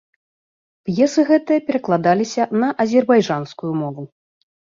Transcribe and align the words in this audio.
П'есы 0.87 1.21
гэтыя 1.31 1.59
перакладаліся 1.67 2.43
на 2.63 2.69
азербайджанскую 2.87 3.71
мову. 3.85 4.03